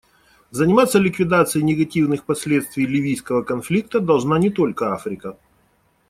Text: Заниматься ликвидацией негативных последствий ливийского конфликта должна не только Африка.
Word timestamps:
Заниматься 0.49 0.97
ликвидацией 0.97 1.63
негативных 1.63 2.25
последствий 2.25 2.87
ливийского 2.87 3.43
конфликта 3.43 3.99
должна 3.99 4.39
не 4.39 4.49
только 4.49 4.93
Африка. 4.93 5.37